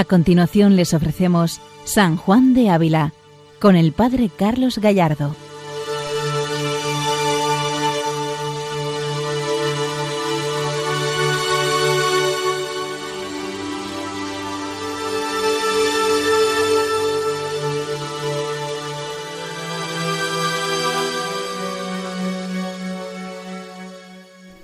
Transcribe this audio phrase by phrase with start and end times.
[0.00, 3.12] A continuación les ofrecemos San Juan de Ávila
[3.58, 5.36] con el Padre Carlos Gallardo.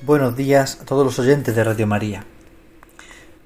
[0.00, 2.25] Buenos días a todos los oyentes de Radio María.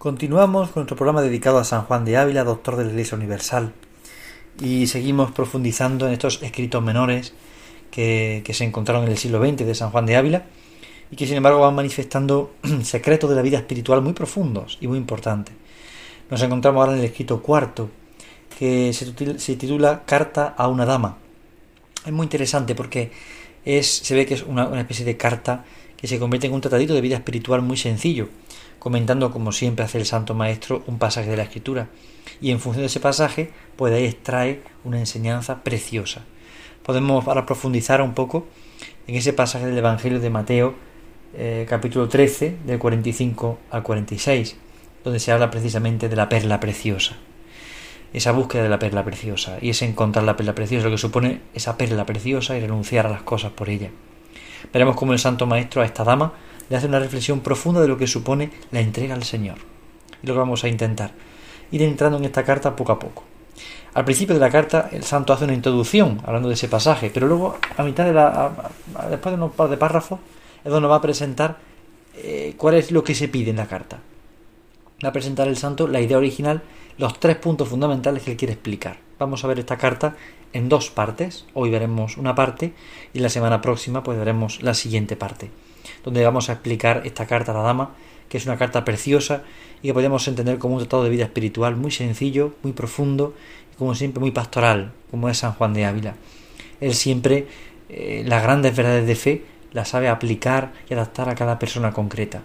[0.01, 3.75] Continuamos con nuestro programa dedicado a San Juan de Ávila, doctor de la Iglesia Universal,
[4.59, 7.35] y seguimos profundizando en estos escritos menores
[7.91, 10.45] que, se encontraron en el siglo XX de San Juan de Ávila
[11.11, 14.97] y que sin embargo van manifestando secretos de la vida espiritual muy profundos y muy
[14.97, 15.55] importantes.
[16.31, 17.91] Nos encontramos ahora en el escrito cuarto,
[18.59, 21.19] que se titula Carta a una dama.
[22.07, 23.13] Es muy interesante porque
[23.67, 25.67] es, se ve que es una especie de carta
[25.99, 28.31] que se convierte en un tratadito de vida espiritual muy sencillo,
[28.81, 31.89] comentando como siempre hace el Santo Maestro un pasaje de la Escritura.
[32.41, 36.25] Y en función de ese pasaje, pues de ahí extrae una enseñanza preciosa.
[36.83, 38.47] Podemos ahora profundizar un poco
[39.07, 40.75] en ese pasaje del Evangelio de Mateo,
[41.37, 44.57] eh, capítulo 13, del 45 al 46,
[45.05, 47.17] donde se habla precisamente de la perla preciosa.
[48.15, 51.41] Esa búsqueda de la perla preciosa, y es encontrar la perla preciosa, lo que supone
[51.55, 53.91] esa perla preciosa y renunciar a las cosas por ella.
[54.73, 56.33] Veremos cómo el Santo Maestro a esta dama
[56.71, 59.59] le hace una reflexión profunda de lo que supone la entrega al Señor.
[60.23, 61.13] Y lo que vamos a intentar,
[61.71, 63.25] ir entrando en esta carta poco a poco.
[63.93, 67.27] Al principio de la carta el santo hace una introducción hablando de ese pasaje, pero
[67.27, 68.71] luego a mitad de la,
[69.11, 70.21] después de un par de párrafos
[70.65, 71.59] es donde va a presentar
[72.15, 73.99] eh, cuál es lo que se pide en la carta.
[75.05, 76.63] Va a presentar el santo la idea original,
[76.99, 78.99] los tres puntos fundamentales que él quiere explicar.
[79.19, 80.17] Vamos a ver esta carta
[80.53, 81.47] en dos partes.
[81.55, 82.75] Hoy veremos una parte
[83.13, 85.51] y la semana próxima pues veremos la siguiente parte,
[86.05, 87.95] donde vamos a explicar esta carta a la dama,
[88.29, 89.43] que es una carta preciosa
[89.83, 93.35] y que podemos entender como un tratado de vida espiritual muy sencillo, muy profundo
[93.73, 96.15] y como siempre muy pastoral, como es San Juan de Ávila.
[96.81, 97.47] Él siempre
[97.89, 102.43] eh, las grandes verdades de fe las sabe aplicar y adaptar a cada persona concreta.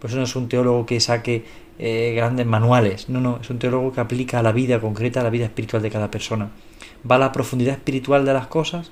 [0.00, 1.44] Por eso no es un teólogo que saque
[1.78, 5.24] eh, grandes manuales, no, no, es un teólogo que aplica a la vida concreta, a
[5.24, 6.50] la vida espiritual de cada persona
[7.08, 8.90] va a la profundidad espiritual de las cosas,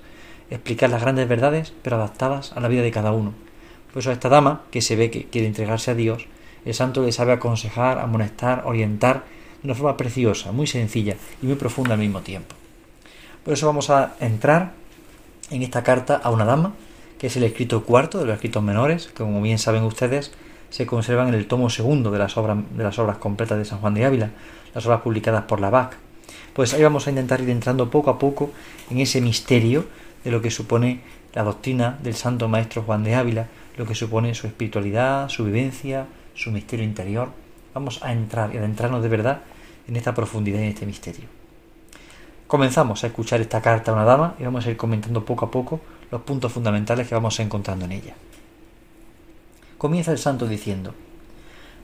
[0.50, 3.32] explicar las grandes verdades, pero adaptadas a la vida de cada uno.
[3.94, 6.26] Por eso a esta dama, que se ve que quiere entregarse a Dios,
[6.64, 9.22] el santo le sabe aconsejar, amonestar, orientar
[9.62, 12.56] de una forma preciosa, muy sencilla y muy profunda al mismo tiempo.
[13.44, 14.72] Por eso vamos a entrar
[15.50, 16.74] en esta carta a una dama,
[17.20, 20.32] que es el escrito cuarto de los escritos menores, que como bien saben ustedes,
[20.70, 23.78] se conservan en el tomo segundo de las obras, de las obras completas de San
[23.78, 24.30] Juan de Ávila,
[24.74, 25.96] las obras publicadas por la BAC,
[26.52, 28.50] pues ahí vamos a intentar ir entrando poco a poco
[28.90, 29.86] en ese misterio
[30.24, 31.00] de lo que supone
[31.32, 33.46] la doctrina del Santo Maestro Juan de Ávila,
[33.76, 37.28] lo que supone su espiritualidad, su vivencia, su misterio interior.
[37.74, 39.40] Vamos a entrar y adentrarnos de verdad
[39.88, 41.26] en esta profundidad y en este misterio.
[42.46, 45.50] Comenzamos a escuchar esta carta a una dama y vamos a ir comentando poco a
[45.50, 45.80] poco
[46.10, 48.14] los puntos fundamentales que vamos encontrando en ella.
[49.78, 50.94] Comienza el santo diciendo,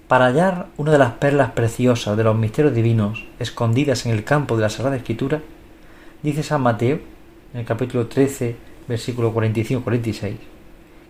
[0.07, 4.57] para hallar una de las perlas preciosas de los misterios divinos escondidas en el campo
[4.57, 5.41] de la Sagrada Escritura,
[6.23, 7.01] dice San Mateo,
[7.55, 8.57] en el capítulo 13,
[8.89, 10.37] versículo 45-46,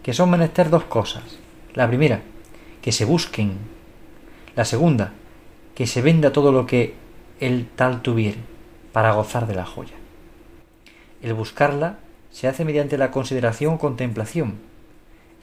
[0.03, 1.23] que son menester dos cosas.
[1.75, 2.23] La primera,
[2.83, 3.59] que se busquen.
[4.57, 5.13] La segunda,
[5.75, 6.95] que se venda todo lo que
[7.41, 8.39] el tal tuviere
[8.93, 9.95] para gozar de la joya.
[11.23, 11.99] El buscarla
[12.31, 14.55] se hace mediante la consideración o contemplación.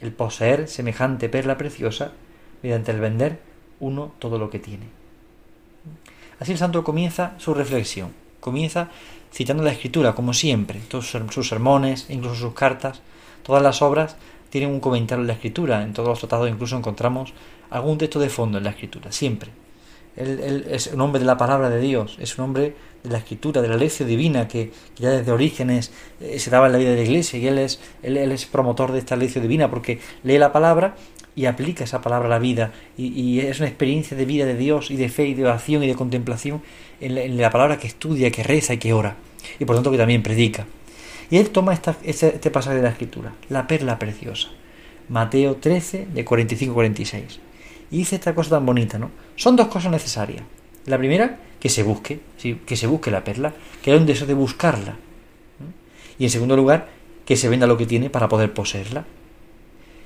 [0.00, 2.12] El poseer semejante perla preciosa
[2.62, 3.40] mediante el vender
[3.80, 4.86] uno todo lo que tiene.
[6.40, 8.90] Así el santo comienza su reflexión, comienza
[9.32, 13.00] citando la escritura, como siempre, todos sus sermones, incluso sus cartas,
[13.42, 14.16] todas las obras
[14.50, 17.32] tienen un comentario en la escritura, en todos los tratados incluso encontramos
[17.70, 19.50] algún texto de fondo en la escritura, siempre.
[20.16, 22.74] Él, es un hombre de la palabra de Dios, es un hombre
[23.04, 26.72] de la escritura, de la lección divina que, ya desde orígenes eh, se daba en
[26.72, 29.70] la vida de la iglesia y él es, él, es promotor de esta lección divina
[29.70, 30.96] porque lee la palabra
[31.36, 34.90] y aplica esa palabra a la vida y, es una experiencia de vida de Dios
[34.90, 36.62] y de fe y de oración y de contemplación
[37.00, 39.16] en la, palabra que estudia, que reza y que ora
[39.60, 40.66] y por tanto que también predica.
[41.30, 44.48] Y él toma esta, este, este, pasaje de la escritura, la perla preciosa,
[45.08, 47.40] Mateo 13 de 45-46
[47.90, 49.10] y dice esta cosa tan bonita, ¿no?
[49.36, 50.42] Son dos cosas necesarias.
[50.86, 52.20] La primera, que se busque,
[52.66, 53.52] que se busque la perla,
[53.82, 54.96] que hay un deseo de buscarla.
[56.18, 56.88] Y en segundo lugar,
[57.24, 59.04] que se venda lo que tiene para poder poseerla.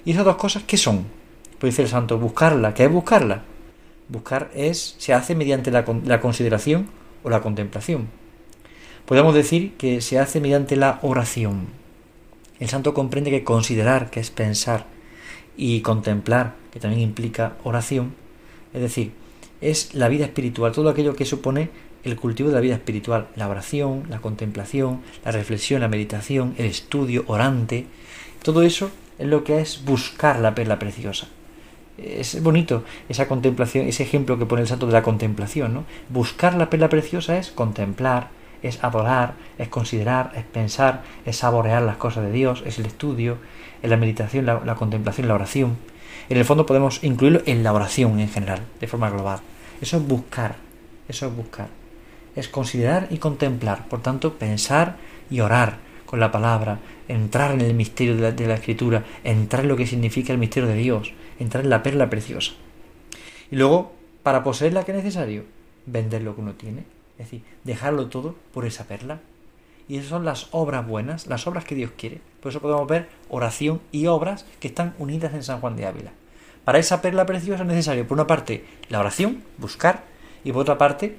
[0.05, 1.07] ¿Y esas dos cosas qué son?
[1.59, 2.75] Pues dice el santo, buscarla.
[2.75, 3.43] ¿Qué es buscarla?
[4.09, 6.89] Buscar es, se hace mediante la, la consideración
[7.23, 8.09] o la contemplación.
[9.07, 11.67] Podemos decir que se hace mediante la oración.
[12.61, 14.87] El santo comprende que considerar, que es pensar,
[15.57, 18.15] y contemplar, que también implica oración,
[18.73, 19.13] es decir,
[19.61, 21.71] es la vida espiritual, todo aquello que supone
[22.05, 26.67] el cultivo de la vida espiritual, la oración, la contemplación, la reflexión, la meditación, el
[26.67, 27.87] estudio orante,
[28.43, 31.29] todo eso es lo que es buscar la perla preciosa.
[31.99, 35.85] Es bonito esa contemplación, ese ejemplo que pone el santo de la contemplación, ¿no?
[36.09, 38.31] Buscar la perla preciosa es contemplar,
[38.63, 43.39] es adorar, es considerar, es pensar, es saborear las cosas de Dios, es el estudio,
[43.83, 45.77] es la meditación, la, la contemplación, la oración.
[46.29, 49.41] En el fondo podemos incluirlo en la oración en general, de forma global.
[49.81, 50.57] Eso es buscar,
[51.09, 51.69] eso es buscar.
[52.37, 54.97] Es considerar y contemplar, por tanto, pensar
[55.31, 55.79] y orar
[56.13, 60.33] con la palabra, entrar en el misterio de la, escritura, entrar en lo que significa
[60.33, 62.53] el misterio de Dios, entrar en la perla preciosa.
[63.51, 65.45] Y luego, para poseerla, ¿qué es necesario?
[65.87, 66.85] Vender lo que uno tiene,
[67.23, 69.21] es decir, dejarlo todo por esa perla.
[69.89, 72.21] Y esas son las obras buenas, las obras que Dios quiere.
[72.41, 76.13] Por eso podemos ver oración y obras que están unidas en San Juan de Ávila.
[76.65, 80.05] Para esa perla preciosa es necesario, por una parte, la oración, buscar,
[80.45, 81.17] y por otra parte,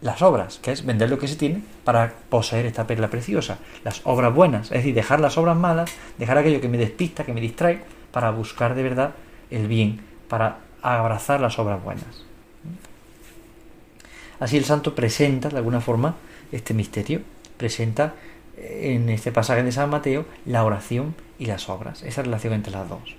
[0.00, 3.58] las obras, que es vender lo que se tiene para poseer esta perla preciosa.
[3.84, 7.32] Las obras buenas, es decir, dejar las obras malas, dejar aquello que me despista, que
[7.32, 7.82] me distrae,
[8.12, 9.14] para buscar de verdad
[9.50, 12.24] el bien, para abrazar las obras buenas.
[14.40, 16.16] Así el santo presenta, de alguna forma,
[16.52, 17.22] este misterio,
[17.56, 18.14] presenta
[18.56, 22.72] eh, en este pasaje de San Mateo la oración y las obras, esa relación entre
[22.72, 23.16] las dos.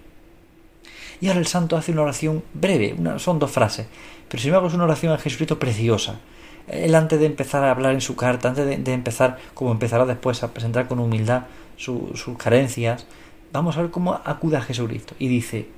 [1.21, 3.87] Y ahora el santo hace una oración breve, son dos frases,
[4.27, 6.19] pero sin embargo es una oración a Jesucristo preciosa.
[6.67, 10.43] Él antes de empezar a hablar en su carta, antes de, empezar, como empezará después
[10.43, 11.43] a presentar con humildad
[11.77, 13.05] sus carencias,
[13.53, 15.15] vamos a ver cómo acude a Jesucristo.
[15.19, 15.69] Y dice,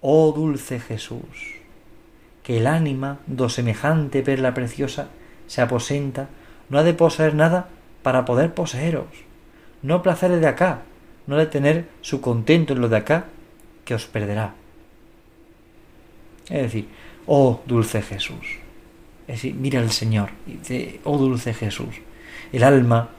[0.00, 1.57] oh dulce Jesús,
[2.48, 5.12] que el ánima, do semejante perla preciosa,
[5.52, 6.32] se aposenta,
[6.72, 7.68] no ha de poseer nada
[8.00, 9.12] para poder poseeros,
[9.84, 10.80] no placeres de acá,
[11.26, 13.26] no ha de tener su contento en lo de acá,
[13.84, 14.54] que os perderá.
[16.48, 16.88] Es decir,
[17.26, 18.64] oh dulce Jesús.
[19.28, 22.00] Es decir, mira al Señor dice, oh dulce Jesús.
[22.50, 23.10] El alma,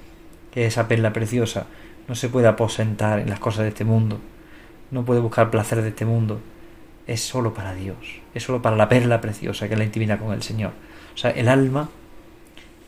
[0.49, 1.67] que es esa perla preciosa,
[2.07, 4.17] no se puede aposentar en las cosas de este mundo,
[4.89, 6.41] no puede buscar placer de este mundo,
[7.09, 7.97] es solo para Dios,
[8.35, 10.73] es solo para la perla preciosa que es la intimidad con el Señor.
[11.13, 11.89] O sea, el alma,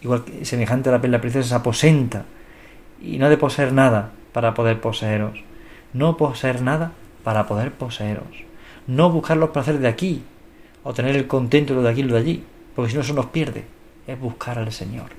[0.02, 2.26] igual que semejante a la perla preciosa, se aposenta
[3.02, 5.44] y no ha de poseer nada para poder poseeros.
[5.94, 6.92] No poseer nada
[7.24, 8.46] para poder poseeros.
[8.86, 10.24] No buscar los placeres de aquí,
[10.84, 12.44] o tener el contento de aquí y lo de allí,
[12.76, 13.66] porque si no eso nos pierde.
[14.06, 15.12] Es buscar al Señor.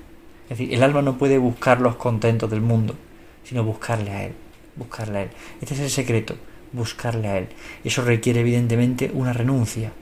[0.43, 2.95] Es decir, el alma no puede buscar los contentos del mundo,
[3.43, 4.33] sino buscarle a Él,
[4.75, 5.29] buscarle a Él.
[5.61, 6.35] Este es el secreto,
[6.73, 7.47] buscarle a Él.
[7.83, 9.93] Eso requiere evidentemente una renuncia,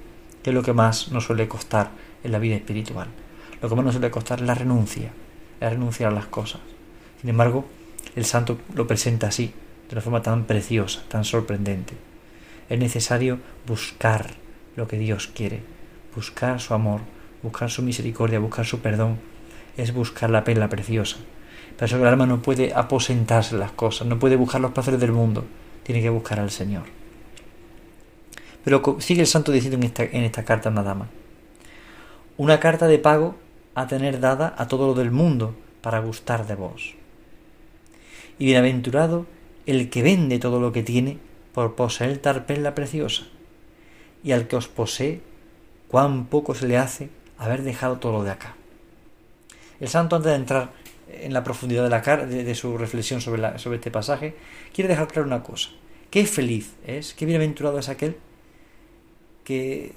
[0.41, 1.91] que es lo que más nos suele costar
[2.23, 3.07] en la vida espiritual.
[3.61, 5.11] Lo que más nos suele costar es la renuncia,
[5.59, 6.61] es renunciar a las cosas.
[7.19, 7.65] Sin embargo,
[8.15, 9.53] el santo lo presenta así,
[9.87, 11.93] de una forma tan preciosa, tan sorprendente.
[12.69, 14.31] Es necesario buscar
[14.75, 15.61] lo que Dios quiere,
[16.15, 17.01] buscar su amor,
[17.43, 19.19] buscar su misericordia, buscar su perdón,
[19.77, 21.17] es buscar la perla preciosa.
[21.77, 25.11] Por eso el alma no puede aposentarse las cosas, no puede buscar los placeres del
[25.11, 25.45] mundo,
[25.91, 26.83] tiene que buscar al Señor.
[28.63, 30.95] Pero sigue el santo diciendo en esta, en esta carta nada.
[32.37, 33.35] Una carta de pago
[33.75, 36.95] a tener dada a todo lo del mundo para gustar de vos.
[38.39, 39.25] Y bienaventurado
[39.65, 41.17] el que vende todo lo que tiene
[41.53, 43.23] por poseer tal perla preciosa,
[44.23, 45.21] y al que os posee,
[45.89, 48.55] cuán poco se le hace haber dejado todo lo de acá.
[49.81, 50.69] El santo, antes de entrar
[51.11, 54.35] en la profundidad de, la de, su reflexión sobre, la, sobre este pasaje,
[54.73, 55.69] quiere dejar claro una cosa.
[56.11, 58.17] Qué feliz es, qué bienaventurado es aquel
[59.45, 59.93] que,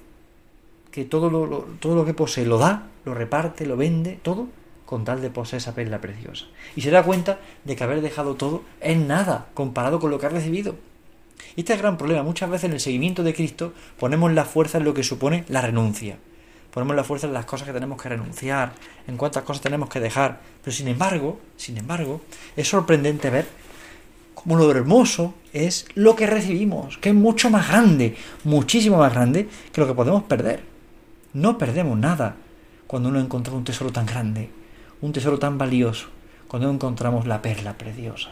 [0.93, 4.47] que todo, lo, todo lo que posee lo da, lo reparte, lo vende, todo,
[4.87, 6.47] con tal de poseer esa perla preciosa.
[6.77, 10.27] Y se da cuenta de que haber dejado todo es nada comparado con lo que
[10.27, 10.77] ha recibido.
[11.57, 12.23] Y este es el gran problema.
[12.23, 15.63] Muchas veces en el seguimiento de Cristo ponemos la fuerza en lo que supone la
[15.63, 16.19] renuncia.
[16.71, 18.73] Ponemos la fuerza en las cosas que tenemos que renunciar,
[19.09, 20.41] en cuántas cosas tenemos que dejar.
[20.63, 22.21] Pero sin embargo, sin embargo,
[22.57, 23.47] es sorprendente ver
[24.47, 29.81] lo hermoso es lo que recibimos, que es mucho más grande, muchísimo más grande que
[29.81, 30.63] lo que podemos perder.
[31.33, 32.37] No perdemos nada
[32.87, 34.51] cuando uno encuentra un tesoro tan grande
[35.05, 36.07] un tesoro tan valioso
[36.49, 38.31] cuando encontramos la perla preciosa.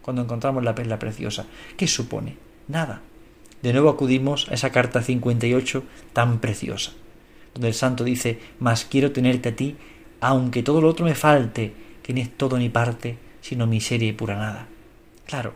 [0.00, 1.44] Cuando encontramos la perla preciosa.
[1.76, 2.36] ¿Qué supone?
[2.66, 3.02] Nada.
[3.60, 5.82] De nuevo acudimos a esa carta 58
[6.14, 6.92] tan preciosa,
[7.52, 9.76] donde el santo dice, mas quiero tenerte a ti,
[10.20, 14.12] aunque todo lo otro me falte, que ni es todo ni parte, sino miseria y
[14.12, 14.68] pura nada.
[15.26, 15.54] Claro,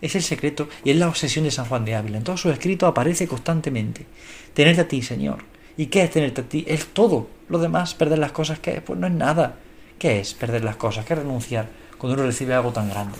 [0.00, 2.18] es el secreto y es la obsesión de San Juan de Ávila.
[2.18, 4.06] En todo su escrito aparece constantemente.
[4.52, 5.38] Tenerte a ti, Señor.
[5.76, 6.64] ¿Y qué es tenerte a ti?
[6.68, 7.28] Es todo.
[7.48, 9.56] Lo demás, perder las cosas que es, pues no es nada.
[9.98, 11.04] ¿Qué es perder las cosas?
[11.04, 11.68] ¿Qué es renunciar
[11.98, 13.16] cuando uno recibe algo tan grande?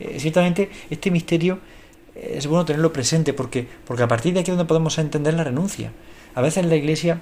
[0.00, 1.58] Eh, ciertamente, este misterio
[2.14, 5.34] eh, es bueno tenerlo presente porque, porque a partir de aquí es donde podemos entender
[5.34, 5.92] la renuncia.
[6.34, 7.20] A veces la iglesia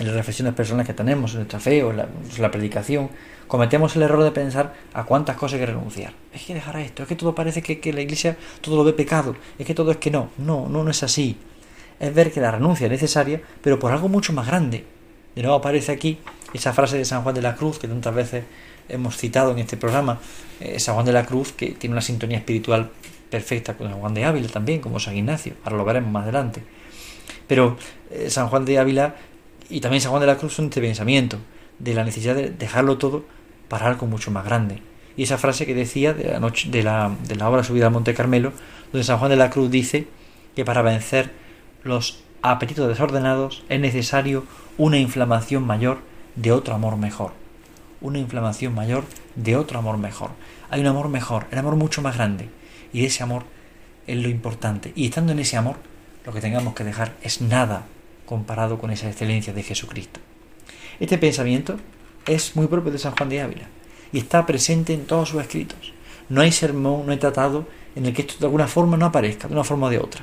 [0.00, 1.98] en las reflexiones personales que tenemos, en nuestra fe o en
[2.38, 3.10] la, predicación,
[3.46, 6.14] cometemos el error de pensar a cuántas cosas hay que renunciar.
[6.32, 8.94] Es que dejar esto, es que todo parece que, que la iglesia todo lo ve
[8.94, 11.36] pecado, es que todo es que no, no, no, no es así.
[12.00, 14.86] Es ver que la renuncia es necesaria, pero por algo mucho más grande.
[15.34, 16.18] De nuevo aparece aquí
[16.54, 18.44] esa frase de San Juan de la Cruz que tantas veces
[18.88, 20.18] hemos citado en este programa,
[20.60, 22.90] eh, San Juan de la Cruz, que tiene una sintonía espiritual
[23.28, 26.62] perfecta con San Juan de Ávila también, como San Ignacio, ahora lo veremos más adelante.
[27.46, 27.76] Pero
[28.10, 29.14] eh, San Juan de Ávila
[29.70, 31.38] y también San Juan de la Cruz son este pensamiento
[31.78, 33.24] de la necesidad de dejarlo todo
[33.68, 34.82] para algo mucho más grande.
[35.16, 37.92] Y esa frase que decía de la, noche, de la, de la obra subida al
[37.92, 38.52] Monte Carmelo,
[38.92, 40.06] donde San Juan de la Cruz dice
[40.54, 41.30] que para vencer
[41.82, 44.44] los apetitos desordenados es necesario
[44.78, 45.98] una inflamación mayor
[46.36, 47.32] de otro amor mejor.
[48.00, 49.04] Una inflamación mayor
[49.36, 50.30] de otro amor mejor.
[50.70, 52.48] Hay un amor mejor, el amor mucho más grande.
[52.92, 53.44] Y ese amor
[54.06, 54.92] es lo importante.
[54.96, 55.76] Y estando en ese amor,
[56.24, 57.84] lo que tengamos que dejar es nada
[58.30, 60.20] comparado con esa excelencia de Jesucristo.
[61.00, 61.74] Este pensamiento
[62.28, 63.66] es muy propio de San Juan de Ávila
[64.12, 65.92] y está presente en todos sus escritos.
[66.28, 69.48] No hay sermón, no hay tratado en el que esto de alguna forma no aparezca,
[69.48, 70.22] de una forma o de otra.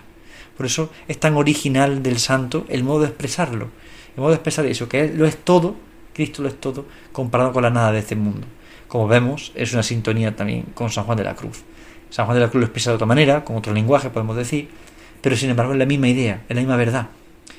[0.55, 3.71] Por eso es tan original del santo el modo de expresarlo,
[4.15, 5.75] el modo de expresar eso, que lo es todo,
[6.13, 8.47] Cristo lo es todo, comparado con la nada de este mundo.
[8.87, 11.61] Como vemos, es una sintonía también con San Juan de la Cruz.
[12.09, 14.69] San Juan de la Cruz lo expresa de otra manera, con otro lenguaje podemos decir,
[15.21, 17.09] pero sin embargo es la misma idea, es la misma verdad.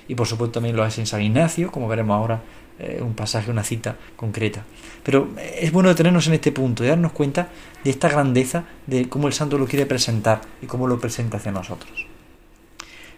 [0.08, 2.42] Y por supuesto también lo hace en San Ignacio, como veremos ahora,
[2.78, 4.64] eh, un pasaje, una cita concreta.
[5.02, 7.48] Pero eh, es bueno detenernos en este punto, de darnos cuenta
[7.84, 11.52] de esta grandeza, de cómo el santo lo quiere presentar y cómo lo presenta hacia
[11.52, 12.06] nosotros.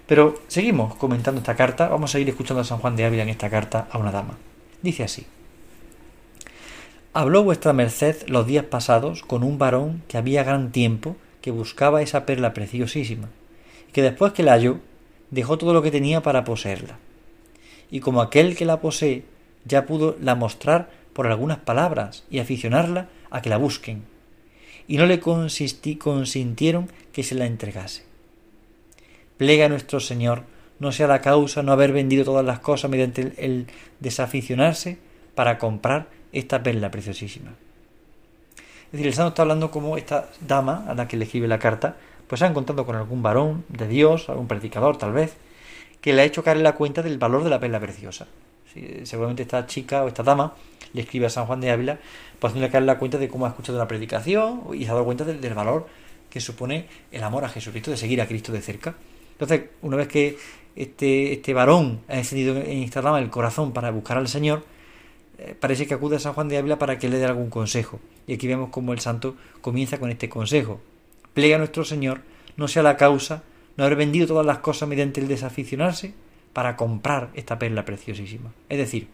[0.06, 3.28] Pero seguimos comentando esta carta, vamos a ir escuchando a San Juan de Ávila en
[3.28, 4.38] esta carta a una dama.
[4.82, 5.26] Dice así.
[7.12, 12.02] Habló vuestra merced los días pasados con un varón que había gran tiempo que buscaba
[12.02, 13.28] esa perla preciosísima,
[13.88, 14.78] y que después que la halló,
[15.30, 16.98] dejó todo lo que tenía para poseerla.
[17.90, 19.24] Y como aquel que la posee
[19.64, 24.04] ya pudo la mostrar por algunas palabras y aficionarla a que la busquen,
[24.86, 28.04] y no le consintieron que se la entregase.
[29.36, 30.42] Plega a nuestro Señor
[30.80, 33.66] no sea la causa no haber vendido todas las cosas mediante el,
[34.00, 34.98] desaficionarse
[35.34, 37.50] para comprar esta perla preciosísima.
[38.86, 41.58] Es decir, el santo está hablando como esta dama a la que le escribe la
[41.58, 41.96] carta
[42.30, 45.34] pues ha encontrado con algún varón de Dios, algún predicador tal vez,
[46.00, 48.28] que le ha hecho caer en la cuenta del valor de la perla preciosa.
[49.02, 50.54] seguramente esta chica o esta dama
[50.92, 51.98] le escribe a San Juan de Ávila,
[52.38, 54.92] pues haciéndole caer en la cuenta de cómo ha escuchado la predicación y se ha
[54.92, 55.88] dado cuenta del, valor
[56.30, 58.94] que supone el amor a Jesucristo, de seguir a Cristo de cerca.
[59.32, 60.38] Entonces, una vez que
[60.76, 64.64] este, este varón ha encendido en esta dama el corazón para buscar al Señor,
[65.36, 67.98] eh, parece que acude a San Juan de Ávila para que le dé algún consejo.
[68.28, 70.80] Y aquí vemos cómo el santo comienza con este consejo
[71.34, 72.22] plega a nuestro Señor
[72.56, 73.42] no sea la causa
[73.76, 76.12] no haber vendido todas las cosas mediante el desaficionarse
[76.52, 78.52] para comprar esta perla preciosísima.
[78.68, 79.08] Es decir,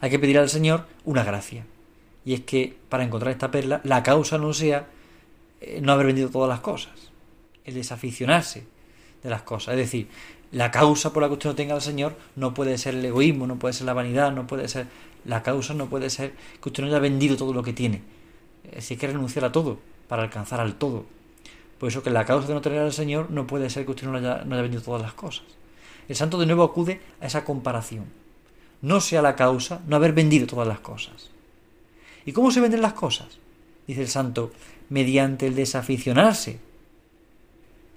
[0.00, 1.66] hay que pedir al Señor una gracia.
[2.24, 4.86] Y es que para encontrar esta perla, la causa no sea
[5.60, 7.10] eh, no haber vendido todas las cosas,
[7.64, 8.66] el desaficionarse
[9.22, 9.72] de las cosas.
[9.74, 10.08] Es decir,
[10.52, 13.46] la causa por la que usted no tenga al Señor no puede ser el egoísmo,
[13.46, 14.86] no puede ser la vanidad, no puede ser.
[15.24, 16.32] La causa no puede ser
[16.62, 18.02] que usted no haya vendido todo lo que tiene.
[18.78, 19.78] Si hay que renunciar a todo
[20.08, 21.04] para alcanzar al todo.
[21.78, 24.06] Por eso que la causa de no tener al Señor no puede ser que usted
[24.06, 25.44] no haya, no haya vendido todas las cosas.
[26.08, 28.06] El santo de nuevo acude a esa comparación.
[28.80, 31.30] No sea la causa no haber vendido todas las cosas.
[32.24, 33.38] ¿Y cómo se venden las cosas?
[33.86, 34.52] Dice el santo,
[34.88, 36.60] mediante el desaficionarse.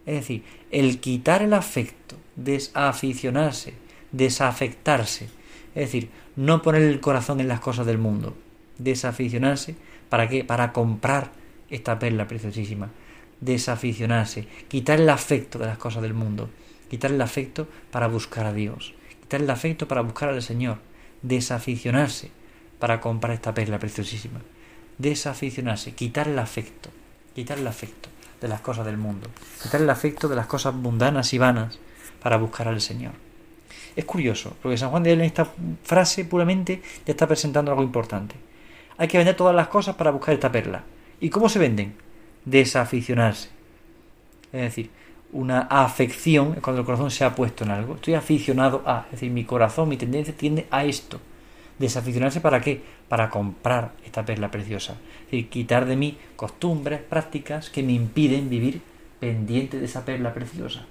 [0.05, 3.73] Es decir, el quitar el afecto, desaficionarse,
[4.11, 5.25] desafectarse.
[5.75, 8.35] Es decir, no poner el corazón en las cosas del mundo.
[8.77, 9.75] Desaficionarse,
[10.09, 10.43] ¿para qué?
[10.43, 11.31] Para comprar
[11.71, 12.91] esta perla preciosísima.
[13.39, 16.49] Desaficionarse, quitar el afecto de las cosas del mundo,
[16.89, 20.77] quitar el afecto para buscar a Dios, quitar el afecto para buscar al Señor,
[21.23, 22.29] desaficionarse
[22.77, 24.41] para comprar esta perla preciosísima.
[24.97, 26.89] Desaficionarse, quitar el afecto,
[27.33, 28.09] quitar el afecto
[28.39, 29.29] de las cosas del mundo,
[29.63, 31.79] quitar el afecto de las cosas mundanas y vanas
[32.21, 33.13] para buscar al Señor.
[33.95, 35.47] Es curioso, porque San Juan de Ávila en esta
[35.83, 38.35] frase puramente ya está presentando algo importante.
[38.97, 40.83] Hay que vender todas las cosas para buscar esta perla.
[41.21, 41.93] ¿Y cómo se venden?
[42.45, 43.49] Desaficionarse.
[44.51, 44.89] Es decir,
[45.31, 47.95] una afección es cuando el corazón se ha puesto en algo.
[47.95, 51.21] Estoy aficionado a, es decir, mi corazón, mi tendencia tiende a esto.
[51.77, 52.81] Desaficionarse para qué?
[53.07, 54.93] Para comprar esta perla preciosa.
[55.25, 58.81] Es decir, quitar de mí costumbres, prácticas que me impiden vivir
[59.19, 60.85] pendiente de esa perla preciosa,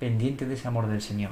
[0.00, 1.30] pendiente de ese amor del Señor.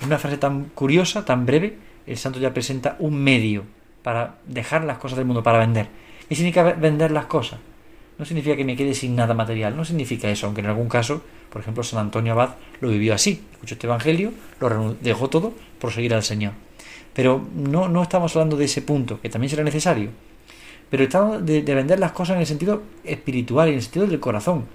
[0.00, 3.64] En una frase tan curiosa, tan breve, el santo ya presenta un medio
[4.02, 5.88] para dejar las cosas del mundo, para vender
[6.30, 7.58] ¿Qué significa vender las cosas?
[8.20, 11.22] no significa que me quede sin nada material, no significa eso, aunque en algún caso,
[11.48, 12.50] por ejemplo, San Antonio Abad
[12.82, 16.52] lo vivió así, escuchó este Evangelio, lo dejó todo por seguir al Señor.
[17.14, 20.10] Pero no, no estamos hablando de ese punto, que también será necesario,
[20.90, 24.66] pero estamos de, vender las cosas en el sentido espiritual, en el sentido del corazón,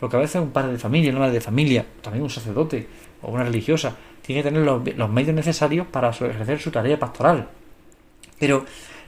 [0.00, 2.88] porque a veces un padre de familia, una madre de familia, también un sacerdote
[3.22, 7.48] o una religiosa, tiene que tener los medios necesarios para ejercer su tarea pastoral.
[8.40, 8.64] Pero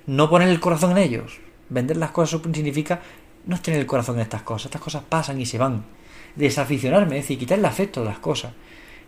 [0.06, 1.41] no poner el corazón en ellos.
[1.72, 3.00] Vender las cosas significa
[3.46, 4.66] no tener el corazón en estas cosas.
[4.66, 5.84] Estas cosas pasan y se van.
[6.36, 8.52] Desaficionarme, es decir, quitar el afecto de las cosas.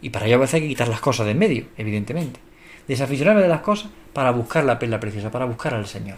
[0.01, 2.41] Y para ello a veces hay que quitar las cosas de en medio, evidentemente.
[2.89, 6.17] Desaficionarme de las cosas para buscar la perla preciosa, para buscar al Señor.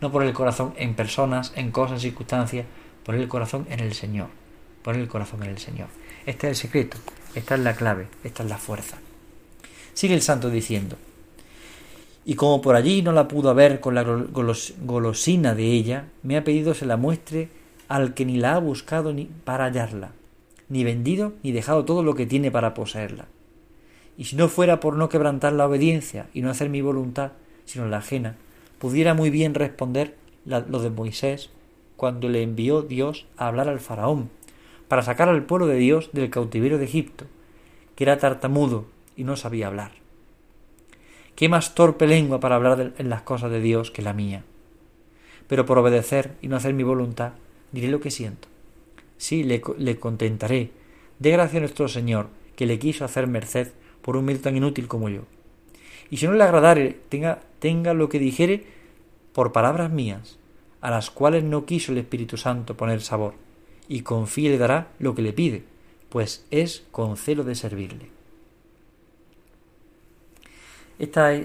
[0.00, 2.66] No poner el corazón en personas, en cosas, circunstancias,
[3.04, 4.28] poner el corazón en el Señor.
[4.82, 5.88] Poner el corazón en el Señor.
[6.24, 6.96] Este es el secreto,
[7.34, 8.98] esta es la clave, esta es la fuerza.
[9.92, 10.96] Sigue el santo diciendo,
[12.24, 16.44] y como por allí no la pudo haber con la golosina de ella, me ha
[16.44, 17.48] pedido se la muestre
[17.88, 20.12] al que ni la ha buscado ni para hallarla,
[20.68, 23.26] ni vendido ni dejado todo lo que tiene para poseerla.
[24.16, 27.32] Y si no fuera por no quebrantar la obediencia y no hacer mi voluntad,
[27.64, 28.36] sino la ajena,
[28.78, 30.14] pudiera muy bien responder
[30.44, 31.50] lo de Moisés
[31.96, 34.30] cuando le envió Dios a hablar al faraón,
[34.88, 37.26] para sacar al pueblo de Dios del cautiverio de Egipto,
[37.96, 40.01] que era tartamudo y no sabía hablar.
[41.34, 44.44] ¿Qué más torpe lengua para hablar en las cosas de Dios que la mía?
[45.48, 47.32] Pero por obedecer y no hacer mi voluntad,
[47.72, 48.48] diré lo que siento.
[49.16, 50.70] Sí, le, le contentaré.
[51.18, 53.68] Dé gracia a nuestro Señor, que le quiso hacer merced
[54.02, 55.22] por un medio tan inútil como yo.
[56.10, 58.66] Y si no le agradare, tenga, tenga lo que dijere
[59.32, 60.38] por palabras mías,
[60.82, 63.34] a las cuales no quiso el Espíritu Santo poner sabor,
[63.88, 65.64] y confíe le dará lo que le pide,
[66.10, 68.10] pues es con celo de servirle.
[71.02, 71.44] Esta, eh,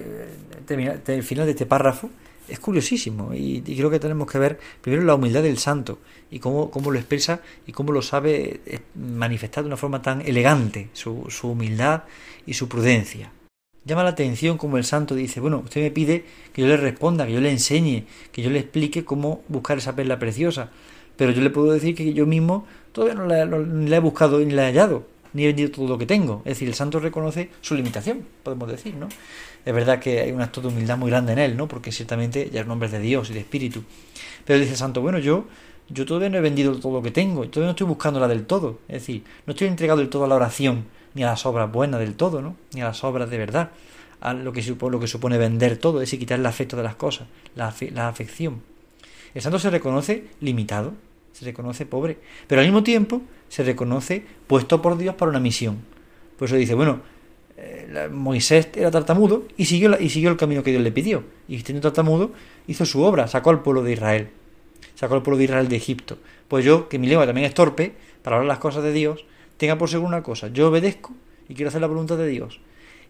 [0.68, 2.10] el final de este párrafo
[2.46, 5.98] es curiosísimo y, creo que tenemos que ver primero la humildad del santo
[6.30, 10.90] y cómo, lo expresa y cómo lo sabe eh, manifestar de una forma tan elegante
[10.92, 12.04] su, su humildad
[12.46, 13.32] y su prudencia.
[13.84, 17.26] Llama la atención como el santo dice, bueno, usted me pide que yo le responda,
[17.26, 20.70] que yo le enseñe, que yo le explique cómo buscar esa perla preciosa,
[21.16, 24.38] pero yo le puedo decir que yo mismo todavía no la, no la he buscado
[24.38, 26.42] ni la he hallado ni he vendido todo lo que tengo.
[26.44, 29.08] Es decir, el santo reconoce su limitación, podemos decir, ¿no?
[29.64, 31.68] Es verdad que hay un acto de humildad muy grande en él, ¿no?
[31.68, 33.84] Porque ciertamente ya es nombre de Dios y de Espíritu.
[34.44, 35.44] Pero dice el santo, bueno, yo,
[35.90, 38.80] yo todavía no he vendido todo lo que tengo, todavía no estoy buscándola del todo.
[38.88, 42.00] Es decir, no estoy entregado del todo a la oración, ni a las obras buenas
[42.00, 42.56] del todo, ¿no?
[42.74, 43.70] Ni a las obras de verdad,
[44.20, 46.82] a lo que supone, lo que supone vender todo, es decir, quitar el afecto de
[46.82, 48.60] las cosas, la, la afección.
[49.34, 50.94] El santo se reconoce limitado,
[51.32, 55.78] se reconoce pobre, pero al mismo tiempo se reconoce puesto por Dios para una misión.
[56.38, 57.00] Por eso dice, bueno,
[57.56, 61.24] eh, Moisés era tartamudo y siguió, y siguió el camino que Dios le pidió.
[61.48, 62.32] Y siendo tartamudo,
[62.66, 64.28] hizo su obra, sacó al pueblo de Israel.
[64.94, 66.18] Sacó al pueblo de Israel de Egipto.
[66.48, 69.24] Pues yo, que mi lengua también es torpe para hablar las cosas de Dios,
[69.56, 71.12] tenga por seguro una cosa, yo obedezco
[71.48, 72.60] y quiero hacer la voluntad de Dios.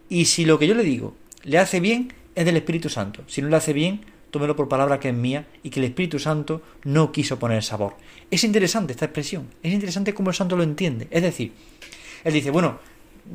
[0.08, 3.22] Y si lo que yo le digo le hace bien, es del Espíritu Santo.
[3.26, 6.18] Si no le hace bien, tómelo por palabra que es mía y que el Espíritu
[6.18, 7.94] Santo no quiso poner sabor.
[8.30, 11.08] Es interesante esta expresión, es interesante cómo el santo lo entiende.
[11.10, 11.52] Es decir,
[12.24, 12.78] él dice, bueno,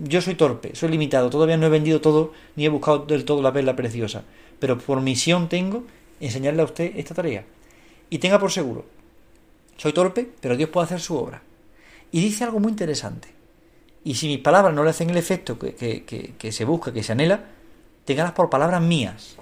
[0.03, 3.41] yo soy torpe, soy limitado, todavía no he vendido todo ni he buscado del todo
[3.41, 4.23] la perla preciosa,
[4.59, 5.83] pero por misión tengo
[6.19, 7.45] enseñarle a usted esta tarea.
[8.09, 8.85] Y tenga por seguro,
[9.77, 11.41] soy torpe, pero Dios puede hacer su obra.
[12.11, 13.29] Y dice algo muy interesante.
[14.03, 17.45] Y si mis palabras no le hacen el efecto que, se busca, que se anhela,
[18.05, 19.37] téngalas por palabras mías,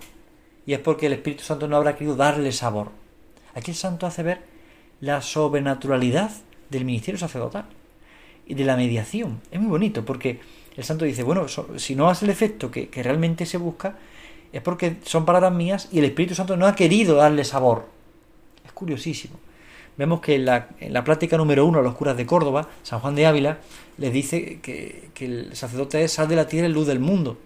[0.66, 2.92] y es porque el Espíritu Santo no habrá querido darle sabor.
[3.56, 4.42] Aquí el santo hace ver
[5.00, 6.32] la sobrenaturalidad
[6.70, 7.66] del ministerio sacerdotal
[8.46, 9.42] y de la mediación.
[9.52, 10.40] Es muy bonito porque
[10.78, 11.46] el santo dice, bueno,
[11.78, 13.98] si no hace el efecto que, realmente se busca,
[14.54, 17.88] es porque son palabras mías y el Espíritu Santo no ha querido darle sabor.
[18.66, 19.40] Es curiosísimo.
[19.98, 23.00] Vemos que en la, en la plática número uno a los curas de Córdoba, San
[23.00, 23.60] Juan de Ávila,
[23.98, 27.38] les dice que, que el sacerdote es sal de la tierra y luz del mundo.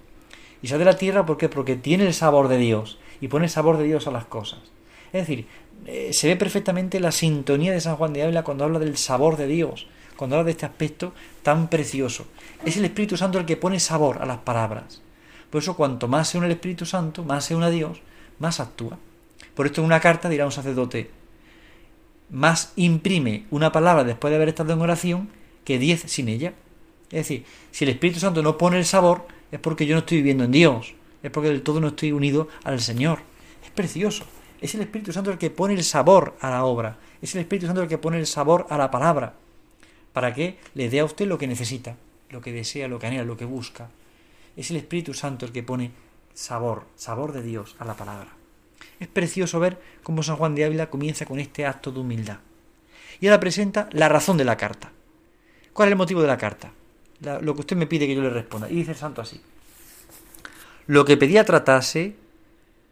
[0.61, 3.79] Y sal de la tierra ¿por porque tiene el sabor de Dios y pone sabor
[3.79, 4.59] de Dios a las cosas.
[5.11, 5.47] Es decir,
[5.87, 9.35] eh, se ve perfectamente la sintonía de San Juan de Ávila cuando habla del sabor
[9.35, 11.11] de Dios, cuando habla de este aspecto
[11.41, 12.27] tan precioso.
[12.63, 15.01] Es el Espíritu Santo el que pone sabor a las palabras.
[15.49, 17.99] Por eso, cuanto más se une el Espíritu Santo, más se une a Dios,
[18.37, 18.99] más actúa.
[19.55, 21.09] Por esto, en una carta dirá un sacerdote:
[22.29, 25.29] más imprime una palabra después de haber estado en oración
[25.63, 26.53] que diez sin ella.
[27.05, 30.17] Es decir, si el Espíritu Santo no pone el sabor, es porque yo no estoy
[30.17, 30.93] viviendo en Dios
[31.25, 33.19] es porque del todo no estoy unido al Señor.
[33.63, 34.25] Es precioso.
[34.61, 36.99] Es el Espíritu Santo el que pone el sabor a la obra.
[37.19, 39.33] Es el Espíritu Santo el que pone el sabor a la palabra.
[40.13, 41.97] Para que le dé a usted lo que necesita,
[42.29, 43.89] lo que desea, lo que anhela, lo que busca.
[44.55, 45.93] Es el Espíritu Santo el que pone
[46.35, 48.29] sabor, sabor de Dios a la palabra.
[48.99, 52.37] Es precioso ver cómo San Juan de Ávila comienza con este acto de humildad.
[53.19, 54.91] Y ahora presenta la razón de la carta.
[55.73, 56.71] ¿Cuál es el motivo de la carta?
[57.19, 58.69] lo que usted me pide que yo le responda.
[58.69, 59.41] Y dice el santo así.
[60.87, 62.15] Lo que pedía tratase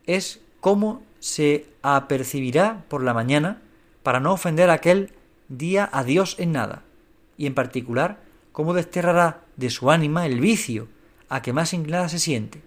[0.07, 3.61] es cómo se apercibirá por la mañana
[4.01, 5.11] para no ofender aquel
[5.47, 6.83] día a Dios en nada,
[7.37, 8.19] y en particular
[8.51, 10.87] cómo desterrará de su ánima el vicio
[11.29, 12.61] a que más inclinada se siente,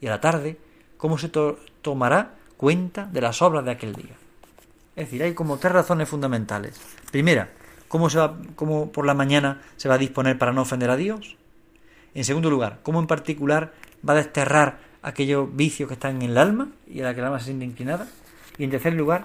[0.00, 0.58] y a la tarde
[0.96, 4.16] cómo se tomará cuenta de las obras de aquel día.
[4.94, 6.80] Es decir, hay como tres razones fundamentales.
[7.10, 7.50] Primera,
[7.88, 10.96] cómo, se va, cómo por la mañana se va a disponer para no ofender a
[10.96, 11.36] Dios.
[12.14, 13.72] En segundo lugar, cómo en particular
[14.06, 17.26] va a desterrar aquellos vicios que están en el alma y a la que el
[17.26, 18.06] alma se siente inclinada.
[18.58, 19.24] Y en tercer lugar,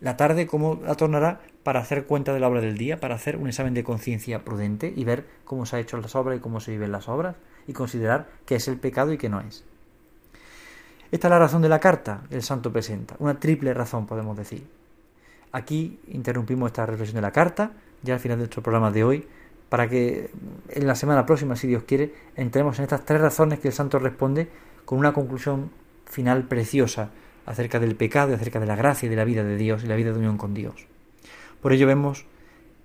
[0.00, 3.36] la tarde, cómo la tornará para hacer cuenta de la obra del día, para hacer
[3.36, 6.60] un examen de conciencia prudente y ver cómo se ha hecho las obras y cómo
[6.60, 9.64] se viven las obras y considerar qué es el pecado y qué no es.
[11.10, 14.36] Esta es la razón de la carta que el santo presenta, una triple razón podemos
[14.36, 14.66] decir.
[15.52, 17.70] Aquí interrumpimos esta reflexión de la carta,
[18.02, 19.28] ya al final de nuestro programa de hoy,
[19.68, 20.30] para que
[20.68, 23.98] en la semana próxima, si Dios quiere, entremos en estas tres razones que el santo
[23.98, 24.48] responde
[24.84, 25.70] con una conclusión
[26.06, 27.10] final preciosa
[27.46, 29.96] acerca del pecado, acerca de la gracia y de la vida de Dios y la
[29.96, 30.86] vida de unión con Dios.
[31.60, 32.26] Por ello vemos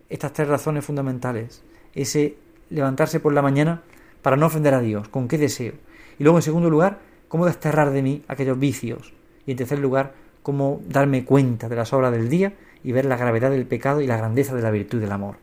[0.10, 1.64] estas tres razones fundamentales.
[1.94, 2.38] Ese
[2.70, 3.82] levantarse por la mañana
[4.22, 5.74] para no ofender a Dios, con qué deseo.
[6.18, 9.14] Y luego, en segundo lugar, cómo desterrar de mí aquellos vicios.
[9.46, 10.14] Y en tercer lugar,
[10.44, 14.08] cómo darme cuenta de las obras del día y ver la gravedad del pecado y
[14.08, 15.38] la grandeza de la virtud del amor.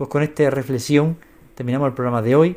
[0.00, 1.18] Pues con esta reflexión
[1.54, 2.56] terminamos el programa de hoy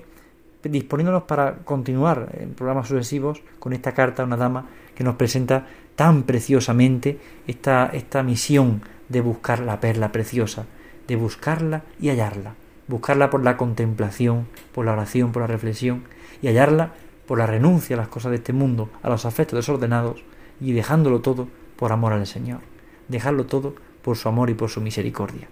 [0.64, 5.68] disponiéndonos para continuar en programas sucesivos con esta carta a una dama que nos presenta
[5.98, 10.68] tan preciosamente esta, esta misión de buscar la perla preciosa,
[11.06, 12.56] de buscarla y hallarla,
[12.88, 16.06] buscarla por la contemplación, por la oración, por la reflexión,
[16.42, 16.94] y hallarla
[17.28, 20.24] por la renuncia a las cosas de este mundo, a los afectos desordenados,
[20.62, 22.62] y dejándolo todo por amor al Señor,
[23.10, 25.50] dejarlo todo por su amor y por su misericordia.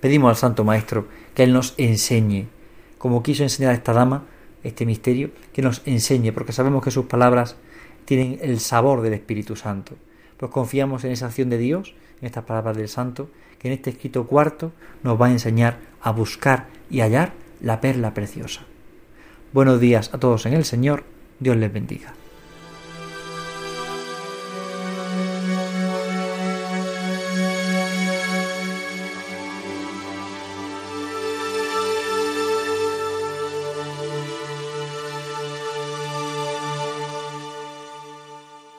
[0.00, 2.48] Pedimos al Santo Maestro que Él nos enseñe
[2.98, 4.24] como quiso enseñar a esta dama
[4.64, 7.56] este misterio, que nos enseñe, porque sabemos que sus palabras
[8.04, 9.94] tienen el sabor del Espíritu Santo.
[10.36, 13.90] Pues confiamos en esa acción de Dios, en estas palabras del Santo, que en este
[13.90, 18.62] escrito cuarto nos va a enseñar a buscar y hallar la perla preciosa.
[19.52, 21.04] Buenos días a todos en el Señor,
[21.38, 22.14] Dios les bendiga.